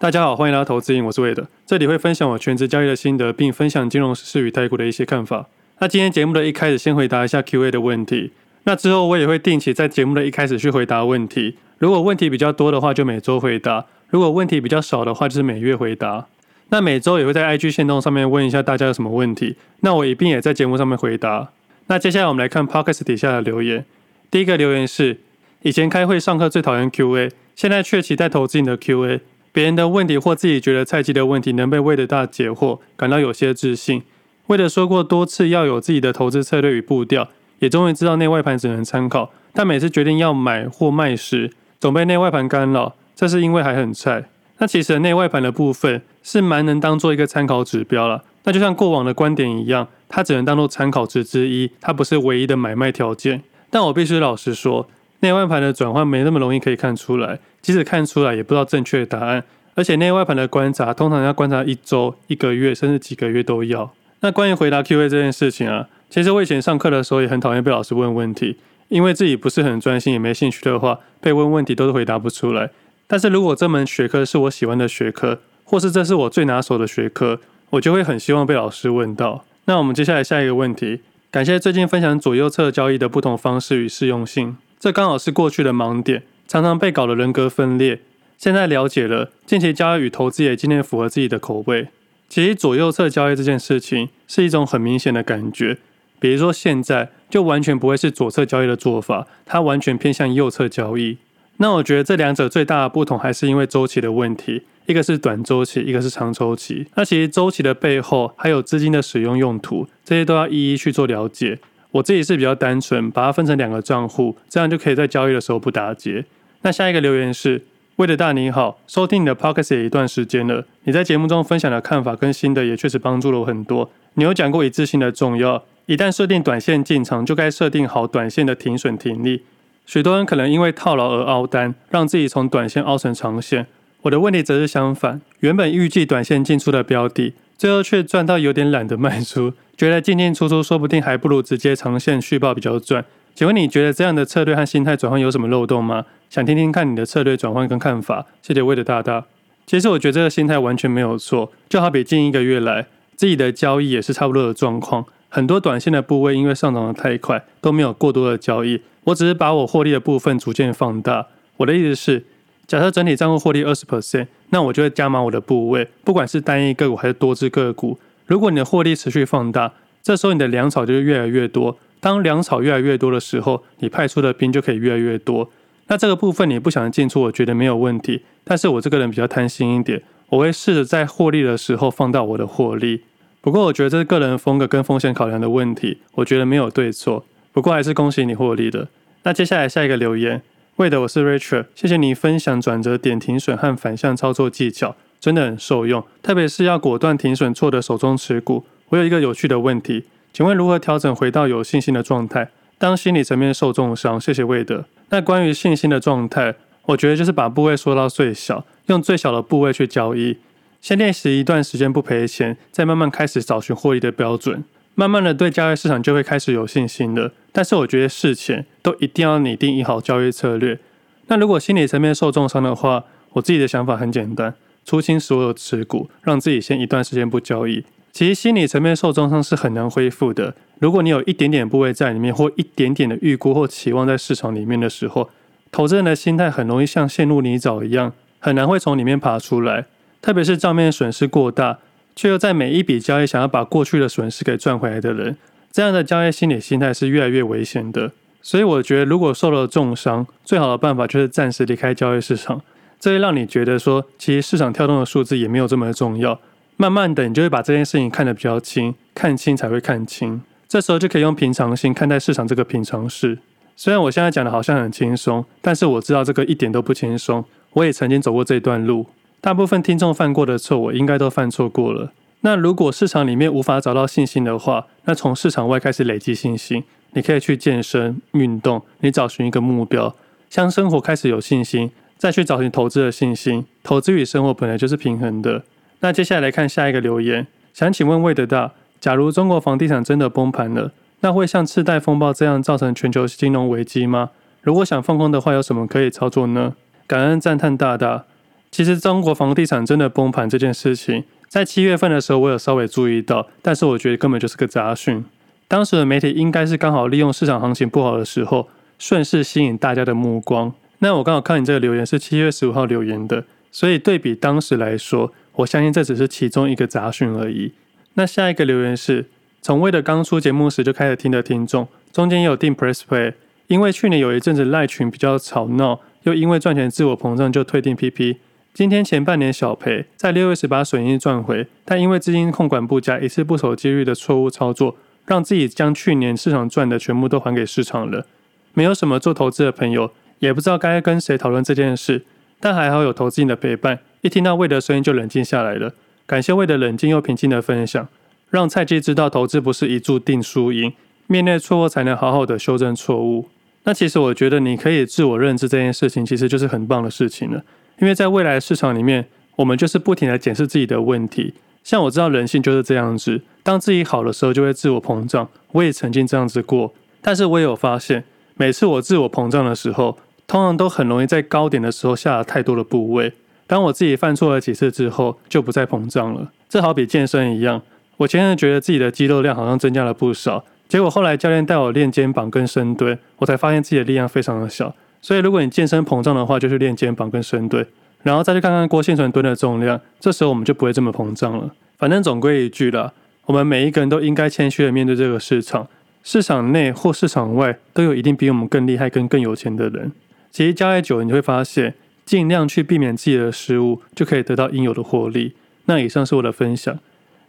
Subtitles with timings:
[0.00, 5.46] 大家好，欢迎来到投资瘾，我是魏德，这里会分享我全职交易的心得，并分享金融时事与台股的一些看法。
[5.78, 8.32] 那今天节目的一开始，先回答一下 Q&A 的问题。
[8.64, 11.58] 那之后我也会定期在节目的一开始去回答问题。
[11.76, 16.28] 如果问题比较多的话，就每周回答；如果问题比较少的话，就是每月回答。
[16.70, 21.50] 那每周也会在 IG 限动上面问一下大家有什么问题，那我一并也在节目上面回答。
[21.88, 23.84] 那接下来我们来看 Podcast 底下的留言。
[24.30, 25.20] 第一个留言是：
[25.60, 29.20] 以前开会上课最讨厌 Q&A，现在却期待投资瘾的 Q&A。
[29.52, 34.02] 别人的问题或自己觉得菜鸡的问题能被魏德大解惑，感到有些自信。
[34.46, 42.94] 魏德说过多次要有自己的投资策略与步调，也终于知道内外盘只能参考，但每次决定要买或卖时，总被内外盘干扰。
[43.16, 44.24] 这是因为还很菜。
[44.58, 48.24] 那其实内外盘的部分是蛮能当做一个参考指标了。
[48.44, 53.42] 那就像过往的观点一样，它只能当做参考值之一，它不是唯一的买卖条件。
[53.68, 54.88] 但我必须老实说。
[55.22, 59.42] 内外盘的转换没那么容易可以看出来，即使看出来也不知道正确的答案。
[59.74, 63.90] 而且内外盘的观察通常要观察一周、一个月，甚至几个月都要。
[64.20, 72.70] 那关于回答 Q&A 这件事情啊，其实我以前上课的时候也很讨厌被老师问问题，因为自己不是很专心也没兴趣的话，被问问题都是回答不出来。
[73.06, 79.44] 但是如果这门学科是我喜欢的学科，或是这是我最拿手的学科，我就会很希望被老师问到。
[79.64, 81.00] 那我们接下来下一个问题，
[81.30, 84.56] 感谢最近分享左右侧交易的不同方式与适用性。
[84.78, 88.00] 这刚好是过去的盲点，常常被搞得人格分裂。
[88.36, 91.86] 现在了解了，近期交易与投资也尽量符合自己的口味。
[92.28, 95.78] 其实左右侧交易这件事情是一种很明显的感觉，
[96.18, 101.18] 比如说现在就完全不会是左侧交易的做法，它完全偏向右侧交易。
[101.58, 106.84] 那我觉得这两者最大的不同还是因为周期的问题，一个是短周期，一个是长周期。
[106.96, 111.60] 那其实周期的背后还有资金的使用用途，这些都要一一去做了解。
[111.92, 116.24] 我自己是比较单纯，把它分成两个账户，这样就可以在交易的时候不打结。
[116.62, 117.62] 那下一个留言是：
[117.96, 123.90] 魏德大你好，收听你的 Podcast 一段时间了，你在节目中分享的看法跟心得也确实帮助了我很多。
[124.14, 129.42] 你有讲过一致性的重要，一旦设定短线进场，就该设定好短线的停损停利。
[129.86, 133.66] 许多人可能因为套牢而凹单，让自己从短线凹成长线。
[134.02, 143.06] 我的问题则是相反，原本预计短线进出的标的，最后却赚到有点懒得卖出，觉得进进出出说不定还不如直接长线续报比较赚。
[143.34, 146.04] 请问你觉得这样的策略和心态转换有什么漏洞吗？
[146.28, 148.26] 想听听看你的策略转换跟看法。
[148.42, 149.24] 谢谢魏的大大。
[149.66, 152.86] 其实我觉得这个心态完全没有错，就好比近一个月来
[153.16, 161.26] 自己的交易也是差不多的状况，很多短线的部位因为上涨的太快都没有过多的交易，我只是把我获利的部分逐渐放大。
[161.58, 162.24] 我的意思是。
[162.66, 167.98] 假设整体账户获利二十 percent，那我就会加码我的部位，不管是单一个股还是多只个股。
[168.26, 171.76] 如果你的获利持续放大，这时候你的粮草就会越来越多。
[172.00, 175.50] 当粮草越来越多的时候，你派出的兵就可以越来越多。
[175.88, 178.22] 那这个部分你不想进出，我觉得没有问题。
[178.42, 183.02] 但是我这个人比较贪心一点，我会试着在获利的时候放大我的获利。
[183.40, 187.24] 不过我觉得这是个人风格跟风险考量的问题，我觉得没有对错。
[187.52, 188.88] 不过还是恭喜你获利的。
[189.24, 190.42] 那接下来下一个留言。
[190.76, 196.02] 为的，我是 Richard，谢谢你分享转折点停损和反向操作技巧，真的很受用。
[196.22, 198.64] 特别是要果断停损错的手中持股。
[198.88, 202.48] 我有一个有趣的问题，请问如何调整回到有信心的状态？
[202.78, 204.84] 当心理层面受重伤，谢谢魏德。
[205.10, 206.54] 那关于信心的状态，
[206.86, 210.38] 我觉得就是把部位缩到最小，用最小的部位去交易，
[210.80, 214.64] 先练习一段时间不赔钱，再慢慢开始找寻获利的标准。
[214.94, 217.32] 慢慢的，对交易市场就会开始有信心了。
[217.52, 220.78] 但是我觉得事前都一定要拟定一好交易策略。
[221.26, 224.54] 那如果心理层面受重伤的话，我自己的想法很简单：
[224.84, 227.84] 出清所有持股，让自己先一段时间不交易。
[228.12, 230.54] 其实心理层面受重伤是很难恢复的。
[230.78, 235.30] 如果你有一点点部位在里面，或一点点的预估或期望在市场里面的时候，
[235.70, 239.86] 投资人的心态很容易像陷入泥沼一样，很难会从里面爬出来。
[240.20, 241.78] 特别是账面损失过大。
[242.16, 245.38] 却又在每一笔交易想要把过去的损失给赚回来的人，
[245.72, 248.10] 这样的交易心理心态是越来越危险的。
[248.42, 252.60] 所以我觉得，如果受了重伤，最好的办法就是暂时离开交易市场。
[252.98, 256.38] 这会让你觉得说，其实市场跳动的数字也没有这么重要。
[256.80, 260.40] 慢慢的，你就会把这件事情看得比较轻，看清才会看清。
[260.66, 263.38] 这时候就可以用平常心看待市场这个平常事。
[263.76, 267.44] 虽然我现在讲的好像很轻松，但是我知道这个一点都不轻松。
[267.74, 269.04] 我也曾经走过这段路。
[269.42, 272.14] 大部分听众犯过的错，我应该都犯错过了。
[272.40, 276.82] 那如果市场里面无法找到信心的话，那从市场外开始累积信心。
[277.12, 280.16] 你可以去健身、运动，你找寻一个目标，
[280.48, 283.66] 向生活开始有信心，再去找寻投资的信心。
[283.82, 285.62] 投资与生活本来就是平衡的。
[286.00, 294.30] 那接下来来看下一个留言，想请问魏德大，假如中国房地产真的崩盘了，那会像次贷风暴这样造成全球金融危机吗？
[294.62, 296.74] 如果想放空的话，有什么可以操作呢？
[297.06, 298.24] 感恩赞叹大大。
[298.70, 305.24] 其实中国房地产真的崩盘这件事情，在七月份的时候我有稍微注意到，但是我觉得根本就是个杂讯。
[305.66, 308.68] 当时的媒体应该是刚好利用市场行情不好的时候，
[308.98, 310.72] 顺势吸引大家的目光。
[311.00, 317.72] 那我刚好看你这个留言是七月十五号留言的，所以对比当时来说，我相信这只是其中一个杂讯而已。
[318.14, 319.26] 那下一个留言是
[319.62, 323.34] 从 Wade 刚出节目时就开始听的听众，中间也有订 Press Play，
[323.66, 328.36] 因为去年有一阵子赖群比较吵闹，又因为赚钱自我膨胀就退订 PP。
[328.72, 334.96] 今天前半年小赔，在六月时把损益赚回，但因为资金控管不佳，一次不守纪律的错误操作。
[335.26, 338.26] 让自己将去年市场赚的全部都还给市场了，
[338.74, 340.10] 没有什么做投资的朋友，
[340.40, 342.24] 也不知道该跟谁讨论这件事，
[342.58, 345.92] 但还好有投资人的陪伴，一听到魏的声音就冷静下来了。
[346.26, 348.08] 感谢魏的冷静又平静的分享，
[348.50, 350.92] 让菜鸡知道投资不是一注定输赢，
[351.26, 353.48] 面对错误才能好好的修正错误。
[353.84, 357.64] 那其实我觉得你可以自我认知这件事情，其实就是很棒的事情了，
[357.98, 359.26] 因为在未来市场里面，
[359.56, 361.54] 我们就是不停的检视自己的问题。
[361.82, 366.92] 像我知道人性就是这样子，当自己好的时候就会自我膨胀，我也曾经这样子过。
[367.22, 368.24] 但是我也有发现，
[368.54, 373.32] 每次我自我膨胀的时候，通常都很容易在高点的时候下了太多的部位。
[373.70, 376.50] 当我自己犯错了几次之后，就不再膨胀了。
[376.68, 377.80] 这好比健身一样，
[378.16, 384.92] 我前阵觉得自己的肌肉量好像增加了不少，结果后来教练带我练肩膀跟深蹲，我才发现自己的力量非常的小。
[385.22, 387.86] 所以如果你健身膨胀的话，就去练肩膀跟深蹲。
[388.24, 391.70] 然后再去看看郭婞淳蹲的重量，这时候我们就不会这么膨胀了。
[391.96, 393.12] 反正总归一句啦，
[393.46, 395.86] 我们每一个人都应该谦虚的面对这个市场，
[396.24, 400.10] 市场内或市场外都有一定比我们更厉害跟更有钱的人。
[400.50, 401.94] 其实交易久了，你会发现，
[402.30, 405.52] 尽量去避免自己的失误，就可以得到应有的获利。
[405.86, 406.96] 那以上是我的分享。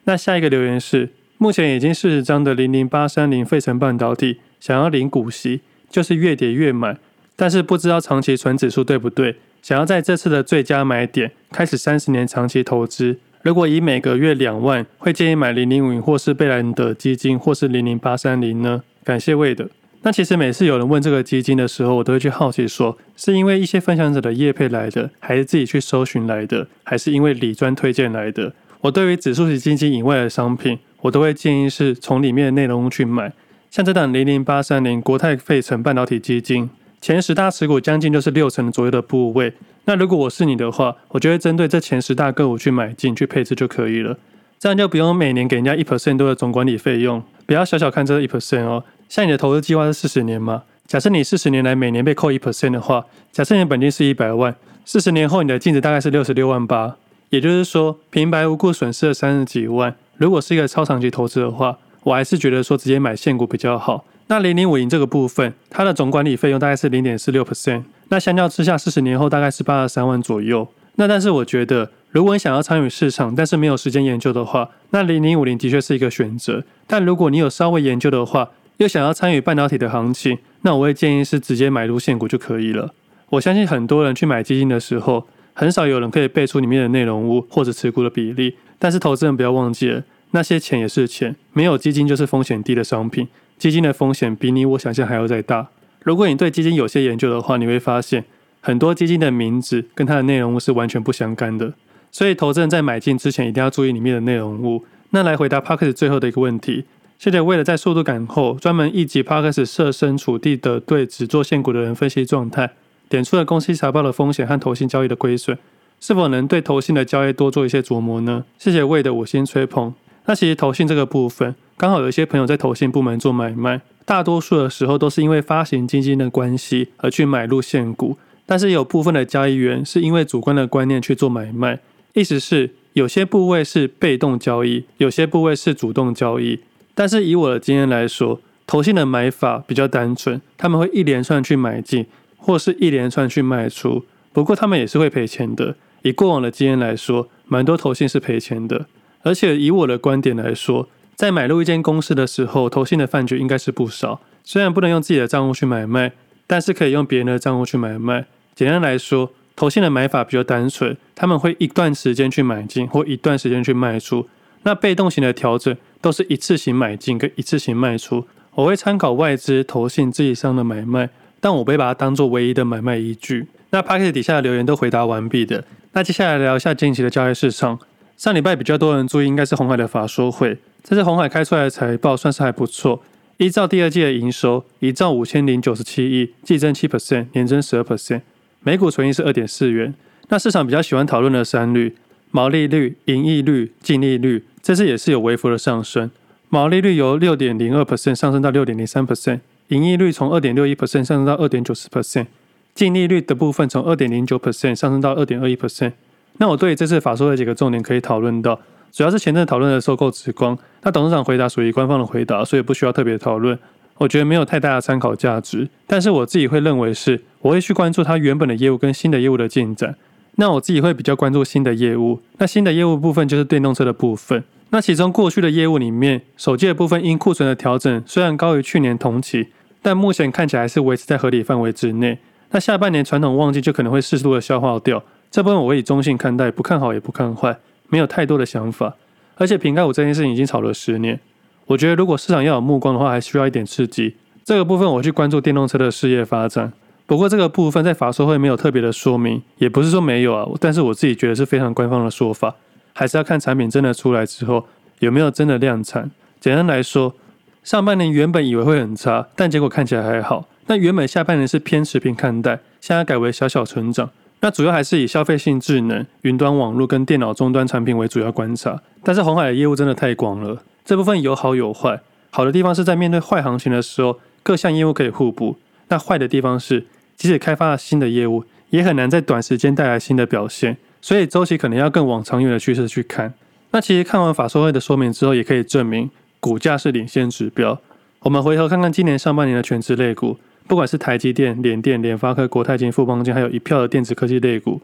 [0.06, 6.98] 那下一个留言是，目前已经四十张的零零八三零费城半导体，想要领股息，就是越跌越买，
[7.36, 9.36] 但是不知道长期存指数对不对？
[9.62, 18.82] 想要在这次的最佳买点开始三十年长期投资，如果以每个月两万，会建议买零零五零或是贝莱德基金或是零零八三零呢？
[19.04, 19.70] 感谢魏的。
[20.04, 28.54] 那其实每次有人问这个基金的时候，我都会去好奇说，是因为一些分享者的业配来的，还是自己去搜寻来的，还是因为理专推荐来的？
[28.82, 33.32] 我对于指数型基金以外的商品，我都会建议是从里面的内容去买，
[33.70, 36.70] 像这档零零八三零国泰费城半导体基金。
[37.00, 39.54] 前十大持股将近就是六成左右的部位。
[39.86, 44.18] 那如果我是你的话，我就会针对这前十大个股去买进去配置就可以了。
[44.60, 47.24] 这样就不用每年给人家一 percent 多的总管理费用。
[47.48, 48.84] 不要小小看这一 percent 哦。
[49.12, 50.64] 像你的投资计划是四十年吗？
[50.88, 54.56] 假设你四十年来每年被扣一 percent 的话，假设你的本金是一百万，
[54.86, 56.96] 四十年后你的净值大概是六十六万八。
[57.28, 59.94] 也就是说，平白无故损失了三十几万。
[60.16, 64.06] 如果是一个超长期投资的话，我还是觉得说直接买现股比较好。
[64.28, 67.84] 那零零五零这个部分，它的总管理费用大概是零点四六 percent。
[68.08, 70.66] 那相较之下，四十年后大概是八十三万左右。
[70.96, 76.64] 那但是我觉得，如果你想要参与市场，但是没有时间研究的话，那零零五零的确是一个选择。
[76.88, 78.50] 但如果你有稍微研究的话，
[78.82, 82.96] 又想要参与半导体的行情，那我会建议是直接买入现股就可以了。
[83.30, 88.56] 我相信很多人去买基金的时候，很少有人可以背出里面的内容物或者持股的比例。
[88.80, 93.28] 但是投资人不要忘记了，那些钱也是钱，没有基金就是风险低的商品。
[93.60, 95.68] 基金的风险比你我想象还要再大。
[96.02, 98.26] 如果你对基金有些研究的话，你会发现
[98.62, 101.72] 很多基金的名字跟它的内容物是完全不相干的。
[102.10, 104.84] 所以投资人在买进之前一定要注意里面的内容物。
[105.12, 106.86] 那来回答 Podcast 最后的一个问题，
[107.22, 112.72] 谢谢为了在速度感后专门一集 p o d c s 设身处地的对只做现股的人分析状态，
[113.08, 115.56] 点出了公司财报的风险和投信交易的亏损，
[116.00, 118.46] 是否能对投信的交易多做一些琢磨呢？
[118.58, 119.94] 谢谢为的五星吹捧。
[120.26, 121.54] 那其实投信这个部分。
[121.78, 131.78] 刚好有一些朋友在投信部门做买卖，大多数的时候都是因为发行基金的关系而去买入现股，但是有部分的交易员是因为主观的观念去做买卖，
[132.16, 136.62] 意思是有些部位是被动交易，有些部位是主动交易。
[136.94, 142.06] 但是以我的经验来说，投信的买法比较单纯，他们会一连串去买进，
[142.38, 145.76] 或是一连串去卖出，不过他们也是会赔钱的。
[146.04, 148.88] 以过往的经验来说，蛮多投信是赔钱的，
[149.24, 150.88] 而且以我的观点来说。
[151.16, 154.22] 在买入一间公司的时候，投信的饭局应该是不少。
[154.44, 156.14] 虽然不能用自己的账户去买卖，
[156.48, 158.26] 但是可以用别人的账户去买卖。
[158.56, 164.28] 简单来说，投信的买法比较单纯，他们会一段时间去买进，或一段时间去卖出。
[164.64, 168.26] 那被动型的调整都是一次性买进跟一次性卖出。
[168.56, 173.48] 我会参考外资、投信自己上的买卖，但我不会把它当做唯一的买卖依据。
[173.70, 175.64] 那 Podcast 底下的留言都回答完毕的。
[175.94, 177.80] 那接下来聊一下近期的交易市场。
[178.18, 180.58] 上礼拜比较多人注意，应该是红海的法说会。
[180.84, 183.02] 这次红海开出来的财报算是还不错，
[183.38, 188.22] 依照第二季的营收，一兆五千零九十七亿，季增七 percent，年增十二 percent，
[188.62, 189.94] 每股纯益是二点四元。
[190.28, 191.96] 那市场比较喜欢讨论的三率，
[192.32, 196.12] 毛利率、盈利率、净利率，这次也是有微幅的上升。
[196.50, 199.40] 毛利率由六点零二 percent 上升到六点零三 percent，
[199.70, 202.28] 盈利率从二点六一 percent 上升到二点九四 percent，
[202.76, 205.94] 净利率的部分从二点零九 percent 上升到二点二一 percent。
[206.38, 208.60] 那我对这次法说的几个重点可以讨论到，
[208.92, 213.58] 主要是前阵讨论的收购紫光，那董事长回答属于官方的回答，所以不需要特别讨论。
[213.98, 219.96] 我觉得没有太大的参考价值，但是我自己会认为是，我会去关注他原本的业务跟新的业务的进展。
[220.36, 224.44] 那我自己会比较关注新的业务，那新的业务部分就是电动车的部分。
[224.74, 229.50] 那其中过去的业务里面，手机的部分因库存的调整，虽然高于去年同期，
[229.82, 232.18] 但目前看起来是维持在合理范围之内。
[232.52, 237.58] 那下半年传统旺季就可能会适度的消化掉，这部分我会以中性看待，不看好也不看坏，
[237.90, 238.96] 没有太多的想法。
[239.36, 241.20] 而且瓶盖五这件事情已经炒了十年，
[241.66, 244.16] 我觉得如果市场要有目光的话，还需要一点刺激。
[244.46, 246.72] 这个部分我去关注电动车的事业发展。
[247.06, 252.56] 不过这个部分在法说会没有特别的说明，也不是说没有啊，但是我自己觉得是非常官方的说法，
[252.94, 254.66] 还是要看产品真的出来之后
[255.00, 256.10] 有没有真的量产。
[256.40, 257.16] 简单来说，
[257.64, 260.48] 上半年原本以为会很差，但结果看起来还好。
[260.68, 264.10] 那原本下半年是偏持平看待，现在改为小小成长。
[264.40, 268.82] 那主要还是以消费性智能、云端网络跟电脑终端产品为主要观察。
[269.04, 272.00] 但是红海的业务真的太广了，这部分有好有坏。
[272.30, 275.58] 好的地方是在面对坏行情的时候，各项业务可以互补。
[275.90, 276.88] 那坏的地方是。
[277.18, 283.34] 即使开发了新的业务，也很难在短时间带来新的表现，所以周期可能要更往长远的趋势去看。
[283.72, 287.82] 那其实看完法说会的说明之后，也可以证明股价是领先指标。
[288.20, 294.82] 我们回头看看今年上半年的全职类股，不管是台积电、联电、联发科、国泰金、富邦金，还有一票的电子科技类股，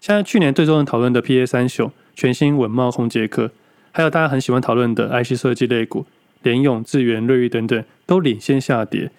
[0.00, 3.50] 像去年最多人讨论的 PA 三雄、全新、稳茂、宏捷克，
[3.90, 6.06] 还有大家很喜欢讨论的 IC 设计类股，
[6.42, 9.10] 联咏、智原、瑞昱等等，都领先下跌。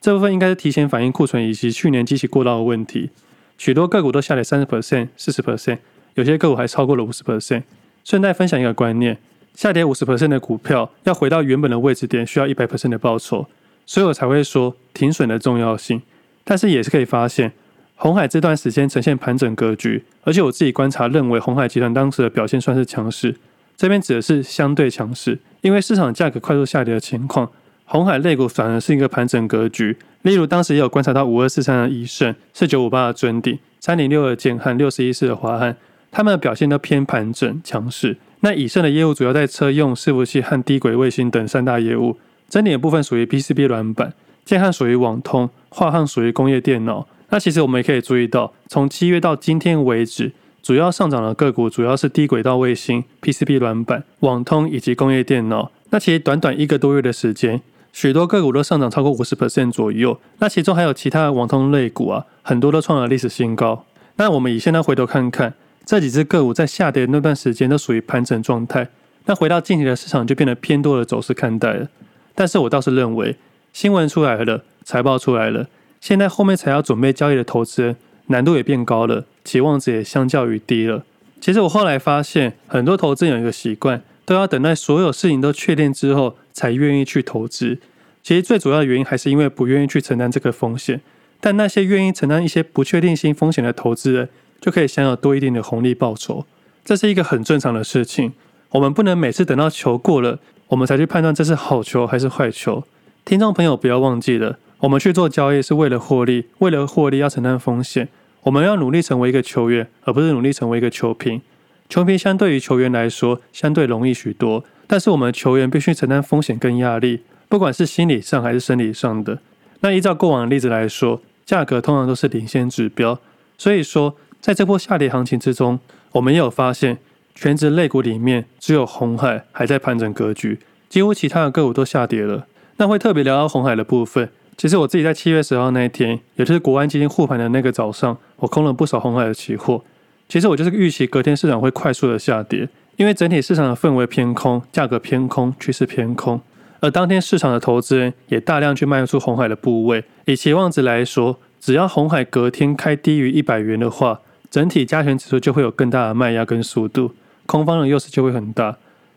[0.00, 3.10] 这部分应该是提前反映库存以及去年机器过高的问题，
[3.58, 5.78] 许多个股都下跌三十 percent、四十 percent，
[6.14, 7.64] 有些个股还超过了五十 percent。
[8.04, 9.18] 顺带分享一个观念：
[9.54, 13.46] 下跌五十 percent 的股票要回到原本的位置点，需要一百 percent 的报酬，
[13.84, 16.00] 所以我才会说停损的重要性。
[16.44, 17.52] 但是也是可以发现，
[17.96, 23.34] 红海这段时间呈现盘整格局，而且我自己观察认为红海集团当时的表现算是强势，
[23.76, 27.50] 这边指的是相对强势，因为市场价格快速下跌的情况。
[27.84, 35.76] 红海类股反而是一个盘整格局，例如当时也有观察到五二四三的以盛、四九五八的尊鼎、三零六二的建汉、六十一四的华汉，
[36.10, 38.16] 他们的表现都偏盘整强势。
[38.40, 42.16] 那以盛的业务主要在车用伺服器和低轨卫星等三大业务，
[42.48, 44.12] 尊鼎的部分属于 PCB 软板，
[44.44, 47.06] 建汉属于网通，华汉属于工业电脑。
[47.30, 50.32] 那其实我们也可以注意到，从七月到今天为止，
[50.62, 55.70] 主要上涨的个股主要是低轨道卫星、PCB 软板、网通以及工业电脑。
[55.90, 57.60] 那其实短短一个多月的时间。
[57.98, 63.84] 许多个股都上涨超过五十 percent 左右，那其中还有其他的网通类股啊，很多都创了历史新高。
[64.18, 65.52] 那我们以现在回头看看，
[65.84, 68.86] 这几只个股在下跌的那段时间都属于盘整状态。
[69.24, 71.88] 那回到近期的市场就变得偏多的走势看待了。
[72.36, 73.34] 但是我倒是认为，
[73.72, 75.66] 新闻出来了，财报出来了，
[76.00, 81.02] 现在后面才要准备交易的投资人难度也变高了，期望值也相较于低了。
[81.40, 84.00] 其实我后来发现，很多投资人有一个习惯。
[84.28, 87.78] 都要等待所有事情都确定之后才愿意去投资。
[88.22, 91.00] 其实最主要的原因还是因为不愿意去承担这个风险。
[91.40, 94.28] 但那些愿意承担一些不确定性风险的投资人，
[94.60, 96.44] 就可以享有多一定的红利报酬。
[96.84, 98.34] 这是一个很正常的事情。
[98.72, 102.84] 我们不能每次等到球过了，我们才去判断这是好球还是坏球。
[103.24, 108.08] 听众朋友不要忘记了，我们去做交易是为了获利，为了获利要承担风险。
[108.42, 111.40] 我们要努力成为一个球员，而不是努力成为一个球评。
[111.88, 119.38] 球评相对于球员来说，相对容易许多，但是我们球员必须承担风险跟压力，不管是心理上还是生理上的。
[119.80, 123.18] 那依照过往的例子来说，价格通常都是领先指标，
[123.56, 125.80] 所以说在这波下跌行情之中，
[126.12, 126.98] 我们也有发现，
[127.34, 130.58] 全职类股里面只有红海还在盘整格局，
[130.90, 132.46] 几乎其他的个股都下跌了。
[132.76, 134.28] 那会特别聊到红海的部分，
[134.58, 139.82] 其实我自己在七月十号那一天，也就是国安基金护盘的那个早上，我空了不少红海的期货。
[140.28, 146.38] 其实我就是预期隔天市场会快速的下跌，因为整体市场的氛围偏空，价格偏空，趋势偏空。
[146.80, 150.04] 而当天市场的投资人也大量去卖出红海的部位。
[150.26, 154.20] 以期望值来说，只要红海隔天开低于一百元的话，
[154.50, 157.12] 整体加权指数就会有更大的卖压跟速度，
[157.46, 158.76] 空方的优势就会很大。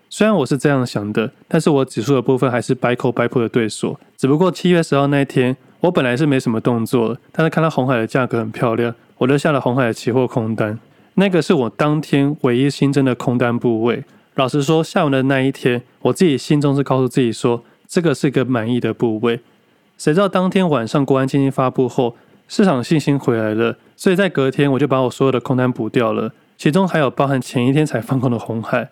[0.09, 3.99] 虽然我是这样想的，但是我指数的部分还是百口百破的对锁。
[4.17, 10.79] 只不过七月十号那一天，我本来是没什么动作的，但是看到红海的价格很漂亮，我就下了红海的期货空单。
[11.15, 14.03] 那个是我当天唯一新增的空单部位。
[14.35, 19.41] 老实说，下午的那一天，我自己心中是告诉自己说，这个是个满意的部位。
[19.97, 22.15] 谁知道当天晚上国安基金发布后，
[22.47, 28.89] 市场信心回来了，所以在隔天我就把我所有的空单补掉了，其中还有包含前一天才放空的红海。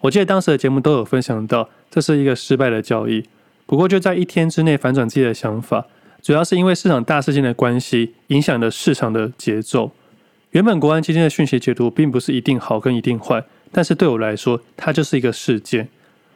[0.00, 3.24] 我记得当时的节目都有分享到，这是一个失败的交易。
[3.66, 5.86] 不过就在一天之内反转自己的想法，
[6.20, 9.92] 主要是因为市场大事件的关系，影响了市场的节奏。
[10.52, 15.88] 原本国安基金的讯息解读并不是一定好跟一定坏，但是对我来说，它就是一个事件。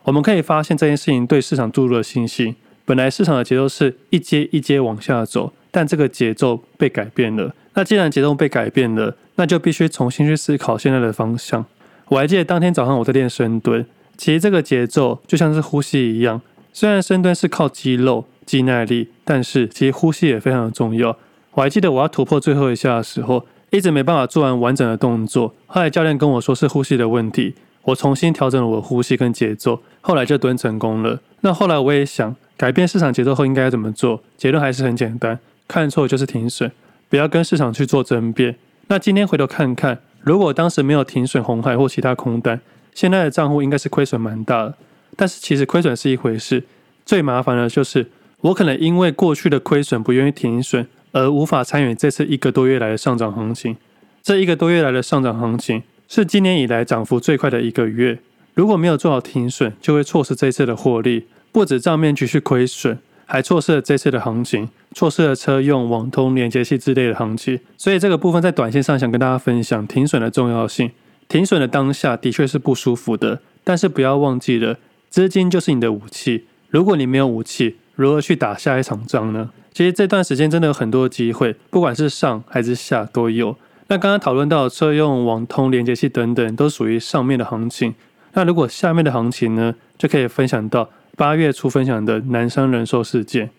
[0.05, 2.55] 我们可以发现这件事情对市场注入了信心。
[2.85, 7.53] 本来市场的节奏是一阶一阶往下走，但这个节奏被改变了。
[7.73, 11.65] 那既然节奏被改变了，那就必须重新去思考现在的方向。
[12.09, 13.85] 我还记得当天早上我在练深蹲，
[14.17, 16.41] 其实这个节奏就像是呼吸一样。
[16.73, 21.17] 虽然深蹲是靠肌肉、肌耐力，但是其实呼吸也非常的重要。
[21.53, 25.53] 我还记得我要突破最后一下的时候，一直没办法做完完整的动作。
[25.67, 31.19] 后来教练跟我说是呼吸的问题，我重新调整了我呼吸跟节奏，后来就蹲成功了。
[31.41, 36.71] 那后来我也想改变市场节奏后应该怎么做，结论还是很简单，看错就是停损，
[37.09, 38.57] 不要跟市场去做争辩。
[38.87, 39.99] 那今天回头看看。
[40.21, 42.59] 如果当时没有停损红海或其他空单，
[42.95, 44.75] 现在的账户应该是亏损蛮大的。
[45.17, 46.65] 但是其实亏损是一回事，
[47.05, 53.77] 最麻烦的就是我可能因为过去的亏损不愿意停损，而无法参与这次一个多月来的上涨行情。
[54.23, 58.19] 这一个多月来的上涨行情是今年以来涨幅最快的一个月。
[58.53, 62.99] 如果没有做好停损，就会错失这次的获利，不止账面继续亏损。
[63.27, 70.91] 还错失了这次的行情，错失了车用、网通、连接器之类的行情，所以这个部分在短线上想跟大家分享停损的重要性。
[71.27, 74.77] 停损的当下的确是不舒服的，但是不要忘记了，
[75.09, 76.45] 资金就是你的武器。
[76.69, 79.51] 如果你没有武器，如何去打下一场仗呢？
[79.75, 83.57] 其实这段时间真的有很多机会，不管是上还是下都有。
[83.89, 87.95] 那刚刚讨论到车用、网通、连接器等等，都属于上面的行情。
[88.33, 90.89] 那如果下面的行情呢，就可以分享到。
[91.17, 93.51] 八月初分享的南山人寿事件，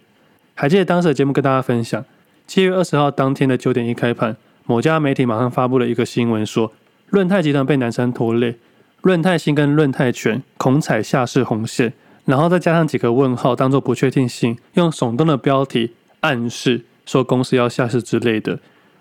[0.56, 2.04] 还记得当时的节目跟大家分享，
[2.46, 6.74] 七月二十号当天的九点一开盘，某家媒体马上发布了一个新闻，说
[7.08, 8.58] 润泰集团被南山拖累，
[9.02, 11.94] 润泰新跟润泰全恐踩下市红线，
[12.26, 15.94] 然后再加上几个问号当做不确定性，用耸动的标题
[16.26, 18.58] 暗示说公司要下市之类的，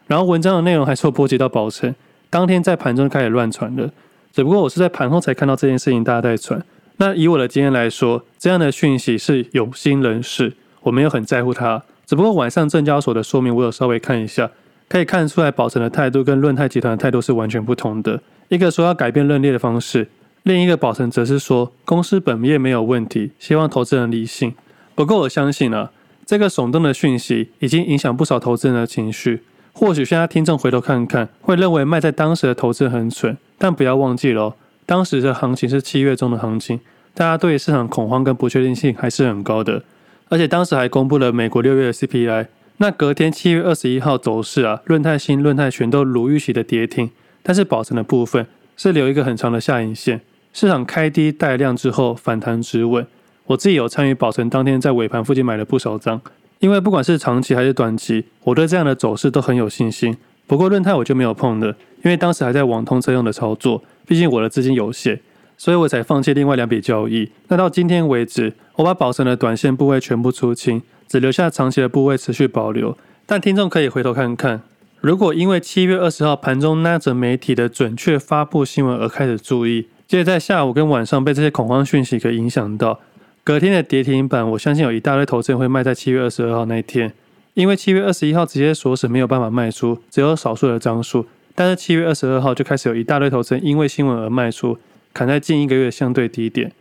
[0.06, 1.94] 然后文章的内容还受波及到宝城，
[2.28, 3.90] 当天在盘中开始乱传了，
[4.30, 6.62] 只不过我是在盘后才看到这件事情，大家在传。
[6.98, 11.82] 那以我的经验来说，这样的讯息是有心人士，我没有很在乎它。
[12.04, 14.50] 只不过晚上证交所的说明，我有稍微看一下，
[14.88, 18.20] 可以看出来宝城的态度跟润泰集团的态度是完全不同的。
[18.48, 20.06] 一个说要改变认列的方式，
[20.42, 24.54] 另一个宝城则是说公司本业没有问题，希望投资人理性。
[24.94, 25.90] 不过我相信啊，
[26.26, 29.42] 这个耸动的讯息已经影响不少投资人的情绪。
[29.72, 34.54] 或许现在听众回头看看，会认为卖在当时的投资很蠢，但不要忘记了。
[34.86, 36.78] 当时的行情是七月中的行情，
[37.12, 39.82] 大家对市场恐慌跟不确定性还是很高的，
[40.28, 42.46] 而且当时还公布了美国六月的 CPI。
[42.76, 47.10] 那隔天七月二十一号走势啊，润泰新、润泰全都如预期的跌停，
[47.42, 50.20] 但是保存的部分是留一个很长的下影线，
[50.52, 53.06] 市场开低带量之后反弹止稳。
[53.46, 56.20] 我自己有参与保存当天在尾盘附近买了不少张，
[56.60, 60.16] 因为不管是长期还是短期，我对这样的走势都很有信心。
[60.46, 61.68] 不过润泰我就没有碰了，
[62.02, 63.82] 因为当时还在网通车用的操作。
[64.06, 65.20] 毕竟我的资金有限，
[65.56, 67.30] 所以我才放弃另外两笔交易。
[67.48, 72.96] 那到今天为止，我把保存的短线部位全部出清，只留下长期的部位持续保留。
[73.24, 74.60] 但听众可以回头看看，
[75.00, 83.00] 如果因为七月二十号盘中那则媒体的准确发布新闻而开始注意，接着在下午跟晚上被这些恐慌讯息给影响到，
[83.44, 87.12] 隔天的跌停板，我相信有一大堆投资人会卖在七月二十二号那一天，
[87.52, 91.26] 因为七月二十一号直接锁死，没有办法卖出，只有少数的张数。
[91.54, 94.78] 但是七月二十二号就开始有一大堆投资人因为新闻而卖出，
[95.12, 96.72] 砍在近一个月相对低点。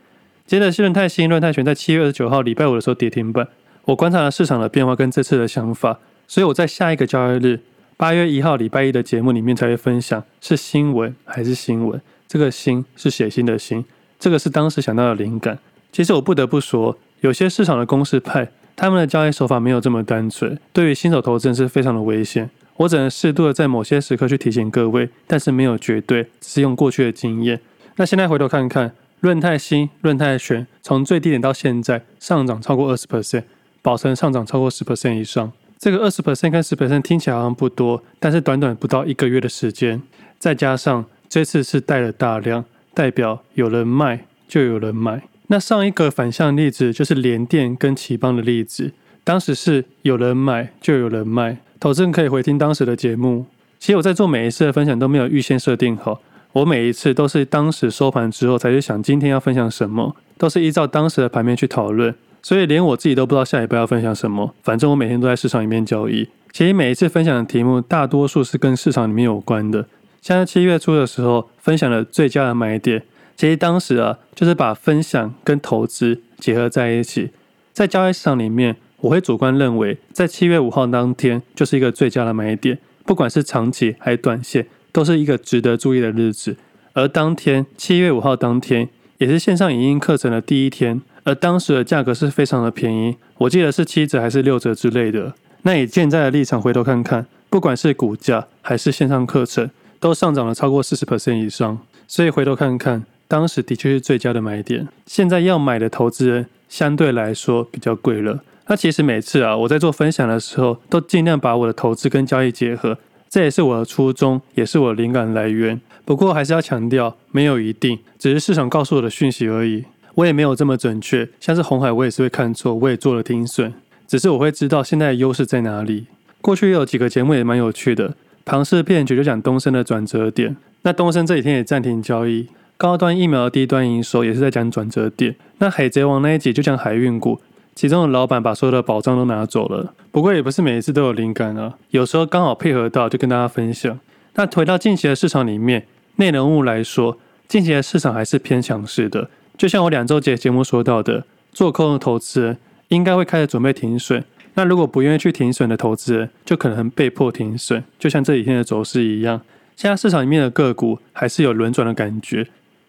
[0.48, 3.46] 接着，润泰新、润泰全在七月二十九号礼拜五的时候跌停板。
[3.84, 6.00] 我观察了市场的变化跟这次的想法，
[6.30, 7.60] 所以我在下一个交易日
[7.98, 12.02] 八月一号礼拜一的节目里面才会分享是新闻还是新闻。
[12.26, 13.84] 这个“新”是写新的“新”，
[14.18, 15.60] 这个是当时想到的灵感。
[15.94, 22.50] 其实我不得不说，有些市场的公式派，他们的交易手法没有这么单纯，对于新手投资人是非常的危险。
[22.78, 27.60] 我只能适度的在某些时刻去提醒各位，但是没有绝对，只是用过去的经验。
[27.98, 33.44] 那现在回头看看，润泰新、润泰全从最低点到现在上涨超过二十 percent，
[33.84, 35.52] 保诚上涨超过十 percent 以上。
[35.78, 40.02] 这个二十 percent 跟十 percent 听起来好像不多，但是短短不到一个月的时间，
[40.40, 45.22] 再加上这次是带了大量，代表有人卖就有人买。
[45.48, 48.92] 那上一个反向例子就是联电跟頎邦的例子，
[49.24, 51.58] 当时是有人买就有人卖。
[51.80, 53.46] 投资人可以回听当时的节目。
[53.78, 56.22] 其实我在做每一次的分享都没有预先设定好，
[56.54, 62.16] 我每一次都是当时收盘之后才去想今天要分享什么，都是依照当时的盘面去讨论。
[62.42, 64.54] 所以连我自己都不知道下一步要分享什么。
[64.64, 69.86] 反正我每天都在市场里面交易，其实每一次分享的题目，大多数是跟市场里面有关的。
[70.22, 73.04] 像在七月初的时候分享了最佳的买点，
[73.36, 77.32] 其实当时啊，就是把分享跟投资结合在一起。
[77.74, 86.56] 在交易市场里面，我会主观认为，在七月五号当天就是一个最佳的买点，不管是长期还是短线，都是一个值得注意的日子。
[86.94, 95.34] 而当天七月五号当天，也是线上影音课程的第一天，而当时的价格是非常的便宜，我记得是七折还是六折之类的。
[95.64, 101.80] 那以现在的立场回头看看，不管是股价还是线上课程，都上涨了超过四十 percent 以上。
[102.08, 104.88] 所以回头看看，当时的确是最佳的买点。
[105.08, 108.44] 现在要买的投资人相对来说比较贵了。
[108.68, 112.96] 那其实每次啊，我在做分享的时候，都尽量把我的投资跟交易结合，
[113.28, 115.82] 这也是我的初衷，也是我的灵感来源。
[116.06, 119.84] 不过还是要强调，没有一定，只是市场告诉我的讯息而已。
[120.14, 123.74] 我也没有这么准确，像是红海，我也是会看错，我也做了停损，
[124.06, 126.06] 只是我会知道现在的优势在哪里。
[126.40, 128.14] 过去也有几个节目也蛮有趣的，
[128.46, 132.48] 庞氏骗局就讲东升的转折点，那东升这几天也暂停交易。
[132.84, 135.34] 高端疫苗的低端营收也是在讲转折点。
[135.60, 137.40] 那海贼王那一集就讲海运股。
[137.74, 143.98] 其中的老板把所有的宝藏都拿走了，不过也不是每一次都有灵感啊，有时候刚好配合到就跟大家分享。
[144.34, 147.18] 那回到近期的市场里面，内容物来说，
[147.48, 149.30] 近期的市场还是偏强势的。
[149.58, 152.58] 就像我两周节节目说到的，做空的投资人
[152.90, 154.22] 应该会开始准备停损。
[154.56, 157.82] 那如果不愿意去停损的投资人，就可能被迫停损。
[157.98, 159.40] 就像这几天的走势一样，
[159.78, 162.46] 现在市场里面的个股还是有轮转的感觉。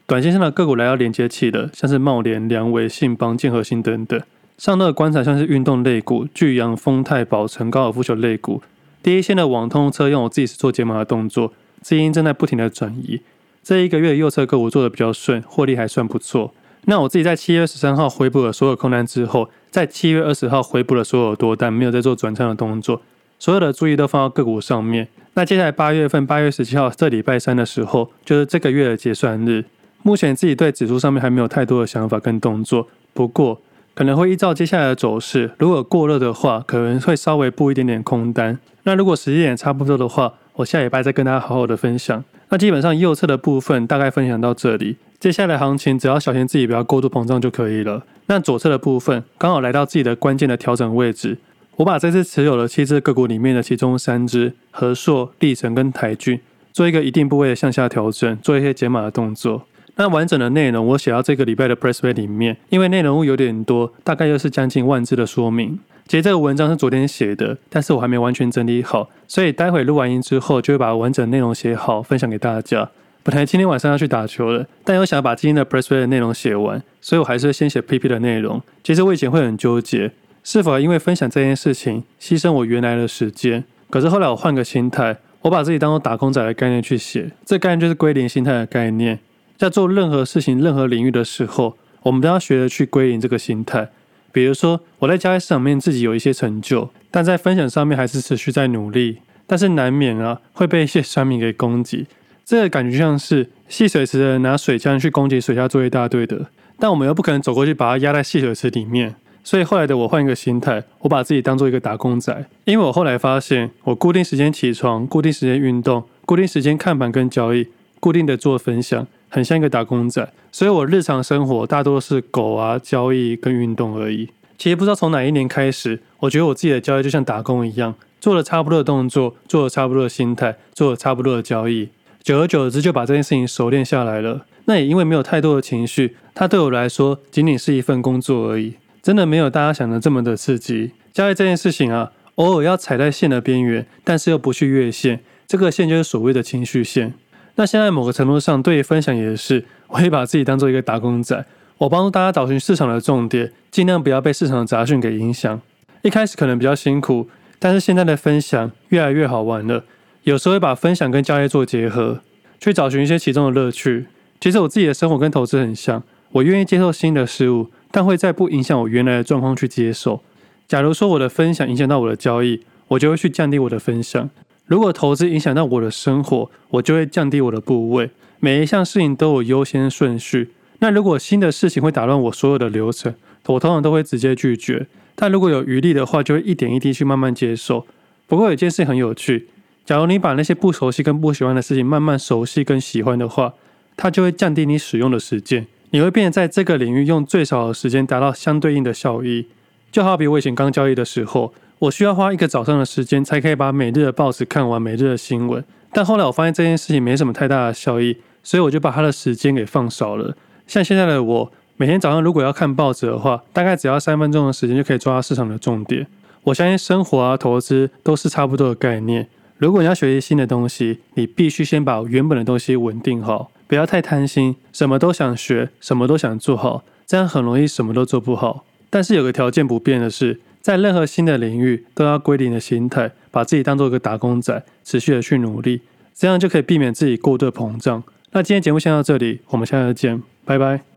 [0.07, 4.21] 短线上的个股来到连接器的，像是茂联、良维、信邦、建和兴等等。
[4.59, 8.63] 上周的观察像是运动类股，巨阳、丰泰、宝成、高尔夫球类股。
[9.03, 13.23] 第一线的网通车用，我自己是做解码的动作，资金正在不停的转移。
[13.63, 16.53] 这一个月右侧个股做的比较顺，获利还算不错。
[16.85, 23.01] 那我自己在七月十三号回补了所有空单之后，在七月二十号回补了所有多单，没有再做转仓的动作，
[23.39, 25.09] 所有的注意都放到个股上面。
[25.33, 29.65] 那接下来八月份八月十七号这礼拜三的时候，就是这个月的结算日。
[30.05, 33.61] 目前自己对指数上面还没有太多的想法跟动作，不过。
[33.95, 38.59] 可能会依照接下来的走势，如果过热的话，可能会稍微布一点点空单。
[38.83, 42.25] 那如果时间点差不多的话，我下礼拜再跟大家好好的分享。
[42.49, 48.03] 那基本上右侧的部分大概分享到这里，接下来行情只要小心自己不要过度膨胀就可以了。
[48.27, 51.39] 那左侧的部分刚好来到自己的关键的调整位置，
[51.77, 56.41] 我把这次持有的七只个股里面的其中三只和硕、立成跟台郡
[56.73, 59.63] 做一个一定部位的向下调整，做一些减码的动作。
[59.97, 65.79] 那完整的内容我写到这个礼拜的 Press Play 里面，因为内容物有点多，大概又是将近万字的说明。
[66.07, 72.91] 其实这个文章是昨天写的，但是我还没完全整理好，所以待会录完音之后就会把完整内容写好，分享给大家。
[73.23, 78.61] 本来今天晚上要去打球了，但又想要把今天的 Press Play 的内容写完，所以我还是先写 PP 的内容。
[78.83, 80.11] 其实我以前会很纠结，
[80.43, 83.65] 是否因为分享这件事情牺牲我原来的时间。
[83.89, 89.19] 可是后来我换个心态，我把自己当做打工仔的概念去写，这概念就是归零心态的概念。
[89.57, 93.89] 在做任何事情、任何领域的时候，我们都要学着去归零这个心态。
[94.33, 102.07] 比如说，我在交易市场面自己有一些成就，但在分享上面还是持续在努力，但是难免啊会被一些酸民给攻击。
[102.45, 106.47] 这个感觉像是戏水池的人拿水枪去攻击水下作业大队的，
[106.79, 109.15] 但我们又不可能走过去把它压在戏水池里面。
[109.45, 117.69] 所以后来的我换一个心态，我把自己当做一个打工仔，因为我后来发现，我固定时间起床，固定时间运动，固定时间看盘跟交易，
[118.01, 119.07] 固定的做分享。
[119.35, 124.29] 很像一个打工仔，所以我日常生活大多是狗啊、交易跟运动而已。
[124.57, 131.89] 其实不知道从哪一年开始，我觉得我自己的交易就像打工一样，做了差不多的动作，做了差不多的心态，做了差不多的交易，
[132.23, 134.47] 久而久之就把这件事情熟练下来了。
[134.67, 140.93] 那也因为没有太多的情绪，它对我来说仅仅是一份工作而已，真的没有大家想的这么的刺激。
[141.13, 145.19] 交易这件事情啊，偶尔要踩在线的边缘，但是又不去越线，
[145.49, 147.15] 这个线就是所谓的情绪线。
[147.57, 151.45] 那现在某个程度上，对于分享也是，我会把自己当做一个打工仔，
[151.79, 155.61] 我帮助大家找寻市场的重点，尽量不要被市场的杂讯给影响。
[156.03, 159.85] 一开始可能比较辛苦，但是现在的分享越来越好玩了。
[160.25, 162.21] 有时候会把分享跟交易做结合，
[162.59, 164.07] 去找寻一些其中的乐趣。
[164.41, 170.21] 其实我自己的生活跟投资很像，我愿意接受新的事物，但会在不影响我原来的状况去接受。
[170.67, 174.29] 假如说我的分享影响到我的交易，我就会去降低我的分享。
[174.67, 178.11] 如果投资影响到我的生活，我就会降低我的部位。
[178.41, 180.51] 每一项事情都有优先顺序。
[180.79, 183.15] 那如果新的事情会打乱我所有的流程，
[183.47, 184.87] 我通常都会直接拒绝。
[185.15, 187.87] 但如果有余力的话，就会一点一滴去慢慢接受。
[188.27, 189.49] 不过有件事很有趣，
[189.85, 193.55] 假如你把那些不熟悉跟不喜欢的事情慢慢熟悉跟喜欢的话，
[193.97, 195.67] 它就会降低你使用的时间。
[195.91, 199.47] 你会变得在这个领域用最少的时间达到相对应的效益。
[199.93, 205.63] 就好比我以前刚交易的时候，我需要花一个早上的时间才可以把每日的报纸看完，每日的新闻。
[205.93, 210.37] 但后来我发现这件事情没什么太大的效益，所以我就把它的时间给放少了。
[210.67, 216.07] 像现在的我，每天早上如果要看报纸的话，大概只要三分钟的时间就可以抓到市场的重点。
[216.45, 219.29] 我相信生活啊、投资都是差不多的概念。
[219.59, 228.65] 如果你要学习新的东西，你必须先把原本的东西稳定好，不要太贪心，什么都想学，什么都想做好，这样很容易什么都做不好。
[228.91, 235.83] 但是有个条件不变的是，在任何新的领域都要归零的心态，把自己当做一个打工仔，持续的去努力，
[236.15, 238.03] 这样就可以避免自己过度膨胀。
[238.33, 240.94] 那今天节目先到这里，我们下次见，拜拜。